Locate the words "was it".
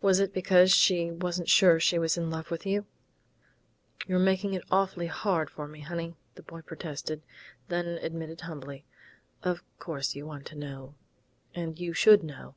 0.00-0.34